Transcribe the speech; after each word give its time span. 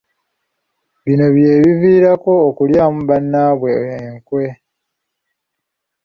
Bino 1.03 1.25
bye 1.35 1.53
biviirako 1.65 2.31
okulyamu 2.49 2.99
bannammwe 3.09 3.71
enkwe. 3.97 4.45